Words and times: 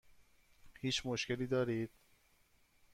هیچ 0.79 1.05
مشکلی 1.05 1.47
دارید؟ 1.47 1.89